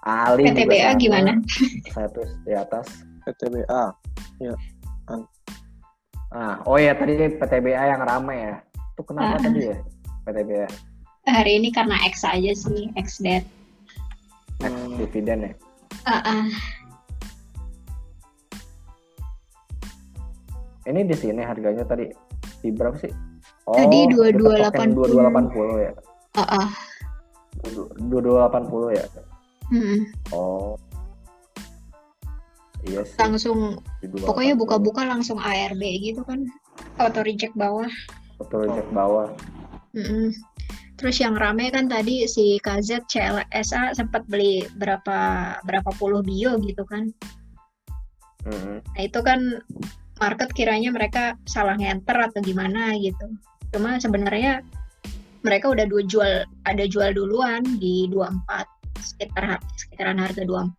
[0.00, 1.32] Ali juga PTBA sama, gimana?
[1.92, 2.86] Sideways di atas.
[3.24, 3.84] PTBA.
[6.30, 8.54] Ah, oh ya tadi PTBA yang ramai ya.
[8.96, 9.44] Itu kenapa Ah.
[9.44, 9.76] tadi ya
[10.24, 10.68] PTBA?
[11.28, 13.44] Hari ini karena X aja sih, X debt.
[14.60, 14.96] Next Hmm.
[15.00, 15.52] dividen ya.
[16.08, 16.46] Ah, ah.
[20.88, 22.08] Ini di sini harganya tadi
[22.64, 23.12] di berapa sih?
[23.68, 24.64] Oh, Tadi itu 2280.
[24.64, 25.92] token 2280 ya.
[26.34, 26.68] Ah, ah.
[27.62, 29.04] 2280 ya.
[29.70, 29.98] Hmm.
[30.32, 30.74] Oh.
[32.88, 33.16] Iya sih.
[33.20, 33.84] Langsung,
[34.24, 34.62] pokoknya 2280.
[34.64, 36.48] buka-buka langsung ARB gitu kan.
[36.96, 37.88] Auto reject bawah.
[38.40, 39.28] Betul reject bawah.
[39.92, 40.32] Mm-mm.
[41.00, 45.18] Terus yang rame kan tadi si KZ CLSA sempat beli berapa
[45.64, 47.08] berapa puluh bio gitu kan.
[48.44, 48.84] Mm-mm.
[48.84, 49.64] Nah itu kan
[50.20, 53.32] market kiranya mereka salah ngenter atau gimana gitu.
[53.72, 54.60] Cuma sebenarnya
[55.40, 56.32] mereka udah dua jual
[56.68, 58.44] ada jual duluan di 24
[59.00, 60.76] sekitar sekitaran harga 24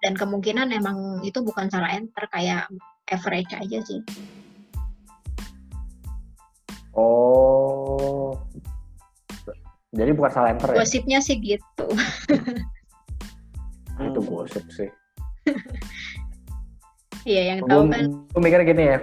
[0.00, 2.64] dan kemungkinan emang itu bukan salah enter kayak
[3.12, 4.00] average aja sih.
[6.96, 8.40] Oh.
[9.90, 10.78] Jadi bukan salah enter ya?
[10.82, 11.86] Gosipnya sih gitu.
[14.06, 14.88] Itu gosip sih.
[17.20, 18.40] Iya yang tahu Gue kan.
[18.40, 18.98] mikir gini ya.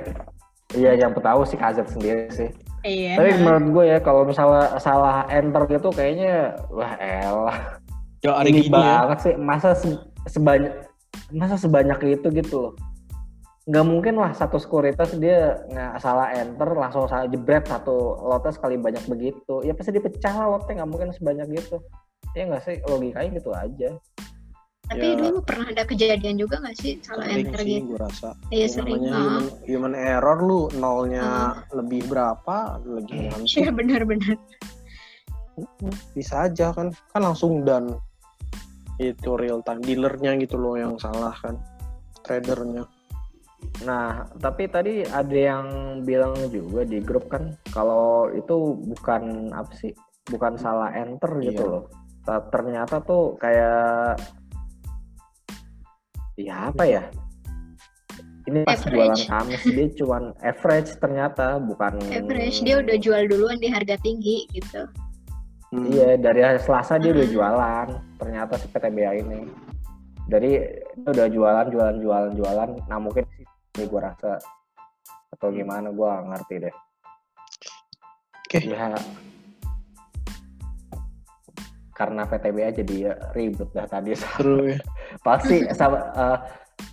[0.73, 2.49] Iya, yang tahu si KZ sendiri sih.
[2.81, 3.13] Iya.
[3.13, 7.77] Tapi menurut gue ya kalau misalnya salah enter gitu kayaknya wah elah
[8.25, 9.05] Ya ada ini gini ya.
[9.05, 10.73] banget sih masa se- sebanyak
[11.29, 12.73] masa sebanyak itu gitu loh.
[13.67, 18.79] Nggak mungkin lah satu sekuritas dia nggak salah enter langsung salah jebret satu lotnya sekali
[18.79, 19.59] banyak begitu.
[19.61, 21.83] Ya pasti dipecah lah lotnya nggak mungkin sebanyak gitu.
[22.31, 23.91] Ya nggak sih logikanya gitu aja.
[24.87, 25.19] Tapi Ya.
[25.19, 27.87] dulu pernah ada kejadian juga nggak sih salah Sering enter sih gitu?
[27.91, 28.29] gue rasa.
[28.55, 29.03] Iya sering.
[29.03, 34.39] human, human error lu nolnya lebih berapa lagi Iya benar-benar.
[36.15, 37.99] bisa aja kan kan langsung dan
[38.95, 41.57] itu real time dealernya gitu loh yang salah kan
[42.21, 42.85] tradernya
[43.85, 45.65] Nah, tapi tadi ada yang
[46.01, 49.93] bilang juga di grup kan kalau itu bukan apa sih?
[50.27, 51.71] Bukan salah enter gitu Iya.
[51.71, 51.83] loh.
[52.25, 54.17] Ta- Ternyata tuh kayak
[56.37, 57.03] ya apa ya?
[58.47, 58.95] Ini pas Average.
[58.95, 64.47] jualan Kamis dia cuman average ternyata bukan Average dia udah jual duluan di harga tinggi
[64.55, 64.87] gitu.
[65.67, 65.83] Hmm.
[65.91, 67.35] Iya, dari hari Selasa dia udah Hmm.
[67.35, 67.87] jualan.
[68.15, 69.51] Ternyata si PTBA ini.
[70.27, 70.63] Dari
[70.95, 72.69] dia udah jualan, jualan, jualan, jualan.
[72.87, 73.27] Nah mungkin
[73.77, 74.41] ini gue rasa
[75.31, 76.75] atau gimana gue ngerti deh.
[78.47, 78.59] Oke.
[78.65, 78.97] Ya.
[81.97, 82.97] karena VTBA jadi
[83.33, 84.13] ribut dah tadi.
[84.21, 84.77] Seru ya.
[85.25, 86.37] Pasti sama uh,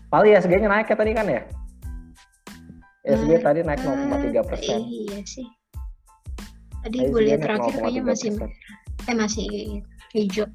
[0.08, 1.44] paling ISG-nya naik ya tadi kan ya?
[3.04, 3.44] ISG Naik.
[3.44, 4.80] tadi naik 0,3 persen.
[4.80, 5.48] Iya sih.
[6.80, 8.30] Tadi gue lihat terakhir kayaknya masih
[9.04, 9.46] eh masih
[10.16, 10.48] hijau.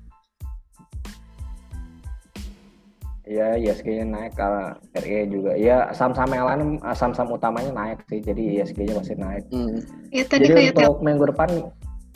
[3.30, 5.54] Iya, ISG-nya naik kalau RE juga.
[5.54, 6.62] Iya, saham-saham yang lain
[6.98, 8.26] saham-saham utamanya naik sih.
[8.26, 9.46] Jadi ISG-nya masih naik.
[9.54, 9.78] Hmm.
[10.10, 11.50] Ya tadi Jadi kayak untuk minggu depan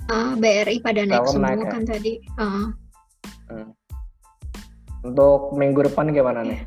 [0.09, 1.71] Ah, BRI pada naik semua naik ya?
[1.71, 2.13] kan tadi.
[2.41, 2.65] Ah,
[5.05, 6.65] untuk minggu depan gimana nih?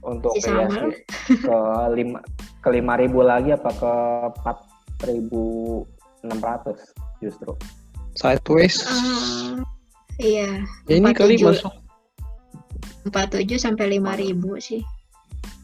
[0.00, 1.04] Untuk sama ISG
[1.44, 1.58] ke
[1.98, 2.18] lima
[2.64, 3.92] ke lima ribu lagi apa ke
[4.40, 4.56] empat
[5.04, 5.44] ribu
[6.24, 6.80] enam ratus
[7.20, 7.52] justru?
[8.16, 8.80] Sideways.
[8.88, 9.60] ah,
[10.16, 11.52] iya, ya ini kali 47.
[11.52, 11.85] masuk.
[13.06, 14.82] 47 sampai 5000 sih.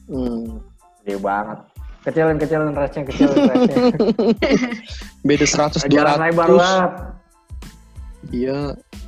[0.07, 0.62] Hmm.
[1.02, 1.59] Gede banget.
[2.02, 3.76] Kecilin kecilin range-nya kecilin range-nya.
[5.22, 6.59] Beda 100 Jalan lebar 200.
[6.59, 6.92] banget.
[8.33, 8.59] Iya,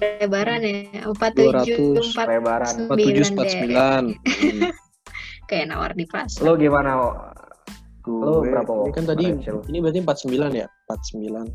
[0.02, 2.74] Lebaran ya, 47 200, 49 Lebaran.
[2.90, 4.18] 47 49.
[4.20, 4.60] Hmm.
[5.46, 6.42] kayak nawar di pasar.
[6.42, 6.90] Lu gimana?
[6.98, 7.08] Wo?
[8.04, 8.84] Gue- berapa, Wo?
[8.84, 9.62] Ini kan tadi lu?
[9.70, 10.66] ini berarti 49 ya?
[10.90, 11.46] 49.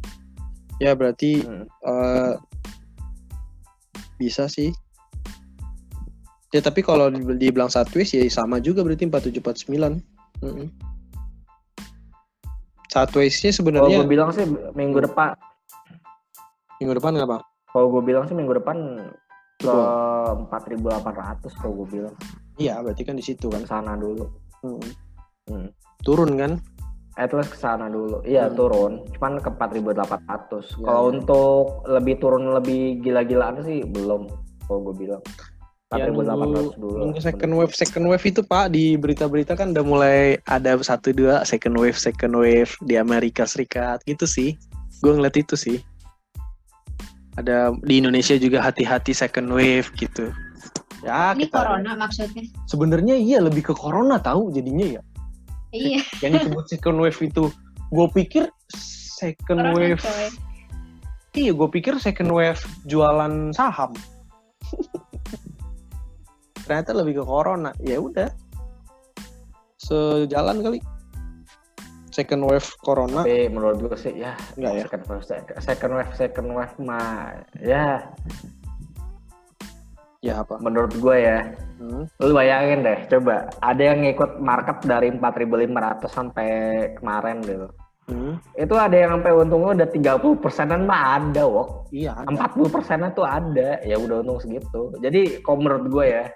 [0.80, 1.68] Ya berarti Hmm.
[1.84, 2.34] eh
[4.18, 4.72] bisa sih.
[6.50, 10.02] Ya tapi kalau di- dibilang sideways ya sama juga berarti 47 49.
[10.42, 10.68] Heeh.
[12.90, 15.38] Sideways-nya Kalau sebenarnya gue bilang sih minggu depan.
[16.80, 17.40] minggu depan nggak apa?
[17.70, 18.78] Kalau gue bilang sih minggu depan
[19.60, 20.48] ke Betul.
[20.48, 22.16] 4.800 kalau gue bilang
[22.56, 23.62] Iya, berarti kan di situ kan.
[23.64, 24.26] sana dulu.
[24.64, 24.92] Heeh.
[25.46, 25.70] Hmm.
[26.02, 26.58] Turun kan?
[27.14, 28.24] At least ke sana dulu.
[28.24, 28.56] Iya Hmm.
[28.56, 30.64] turun, cuman ke 4.800.
[30.74, 31.10] Ya, Kalau ya.
[31.14, 34.26] untuk lebih turun lebih gila-gilaan sih belum.
[34.64, 35.22] Kalau gue bilang
[35.90, 37.02] Ya, 4.800 dulu.
[37.02, 41.42] Nunggu second wave, second wave itu Pak di berita-berita kan udah mulai ada satu dua
[41.42, 44.54] second wave, second wave di Amerika Serikat gitu sih.
[45.02, 45.82] Gue ngeliat itu sih.
[47.42, 50.30] Ada di Indonesia juga hati-hati second wave gitu.
[51.02, 52.44] Ya, Ini kita corona maksudnya.
[52.70, 55.02] sebenarnya iya lebih ke corona tahu jadinya ya.
[55.74, 57.50] Iya, Yang disebut second wave itu,
[57.90, 58.46] gue pikir
[59.18, 60.02] second corona wave.
[60.06, 60.30] coy.
[61.34, 63.98] Iya, gue pikir second wave jualan saham.
[66.70, 67.74] Ternyata lebih ke corona.
[67.82, 68.30] Ya udah.
[69.82, 70.78] Sejalan kali.
[72.14, 73.26] Second wave corona.
[73.26, 74.84] Tapi menurut gue sih ya Enggak ya?
[74.86, 75.26] second wave,
[75.58, 78.06] second wave, second wave mah ya
[80.20, 80.60] Ya apa?
[80.60, 81.40] menurut gue ya
[81.80, 82.12] Hmm.
[82.20, 86.50] Lu bayangin deh, coba ada yang ngikut market dari 4.500 sampai
[87.00, 87.72] kemarin gitu.
[88.12, 88.36] Hmm.
[88.52, 89.88] Itu ada yang sampai untungnya udah
[90.20, 91.88] 30 persenan mah ada, wok.
[91.96, 92.20] Iya.
[92.20, 92.52] ada.
[92.52, 94.92] 40 persennya tuh ada, ya udah untung segitu.
[95.00, 96.28] Jadi kalau menurut gue ya,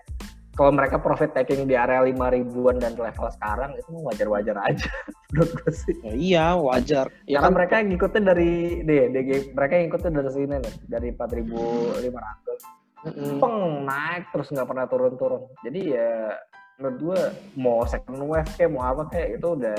[0.53, 4.85] kalau mereka profit taking di area 5 ribuan dan level sekarang itu wajar-wajar aja
[5.29, 5.95] menurut gue sih.
[5.99, 7.09] Ya, iya, wajar.
[7.25, 12.83] Ya Karena kan mereka ngikutnya dari deh, deh, mereka ngikutnya dari sini nih, dari 4.500
[13.03, 13.35] Mm-mm.
[13.35, 15.43] peng naik terus nggak pernah turun-turun.
[15.59, 16.37] Jadi ya
[16.77, 17.19] menurut gue
[17.55, 19.77] mau second wave kayak mau apa kayak itu udah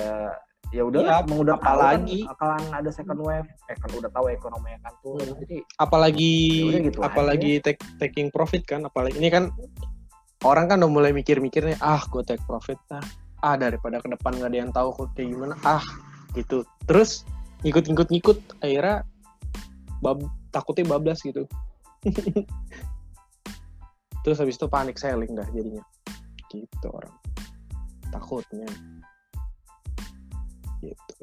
[0.71, 4.11] ya udah Iya, emang udah tahu apalagi- kan, akalan ada second wave eh kan udah
[4.11, 5.39] tahu ekonomi akan turun Hmm.
[5.41, 6.33] jadi apalagi
[6.67, 9.55] Ya gitu apalagi take, taking profit kan apalagi ini kan
[10.45, 13.03] orang kan udah mulai mikir-mikirnya ah gue take profit ah.
[13.41, 15.85] Ah daripada ke depan nggak ada yang tahu kok kayak gimana ah
[16.37, 16.63] gitu.
[16.85, 17.25] Terus
[17.65, 19.09] ngikut-ngikut ngikut akhirnya
[20.05, 20.21] bab
[20.53, 21.49] takutnya bablas gitu.
[24.25, 25.85] Terus habis itu panik selling dah jadinya.
[26.53, 27.13] Gitu orang.
[28.13, 28.69] Takutnya.
[30.81, 31.15] Gitu.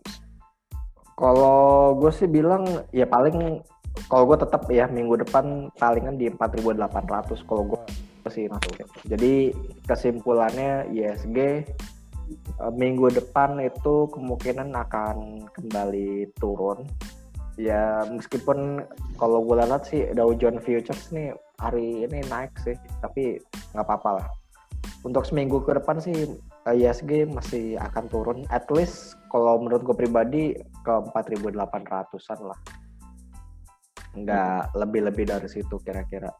[1.17, 3.61] Kalau gue sih bilang ya paling
[4.09, 7.81] kalau gue tetap ya minggu depan palingan di 4.800 kalau gue
[8.29, 9.55] sih masuk jadi
[9.89, 16.85] kesimpulannya ISG eh, minggu depan itu kemungkinan akan kembali turun.
[17.59, 18.87] Ya meskipun
[19.19, 23.37] kalau gue lihat sih Dow Jones Futures nih hari ini naik sih tapi
[23.75, 24.27] nggak apa-apa lah.
[25.01, 26.29] Untuk seminggu ke depan sih
[26.65, 28.39] ISG masih akan turun.
[28.53, 30.55] At least kalau menurut gue pribadi
[30.85, 32.59] ke 4.800an lah.
[34.15, 36.31] Nggak lebih-lebih dari situ kira-kira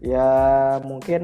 [0.00, 0.30] ya
[0.82, 1.22] mungkin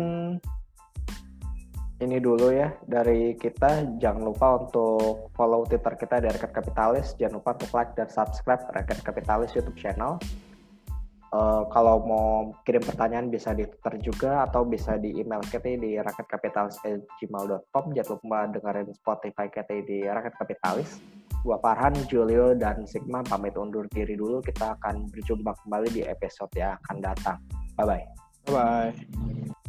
[2.01, 7.43] ini dulu ya dari kita jangan lupa untuk follow twitter kita di Rakyat Kapitalis jangan
[7.43, 10.16] lupa untuk like dan subscribe Rakyat Kapitalis YouTube channel
[11.31, 15.95] Eh, kalau mau kirim pertanyaan bisa di Twitter juga atau bisa di email kita di
[16.03, 17.85] rakyatkapitalis@gmail.com.
[17.95, 20.99] Jangan lupa dengerin Spotify kita di Rakyat Kapitalis.
[21.47, 24.43] Gua Farhan, Julio, dan Sigma pamit undur diri dulu.
[24.43, 27.39] Kita akan berjumpa kembali di episode yang akan datang.
[27.79, 27.87] Bye
[28.45, 29.59] 拜拜。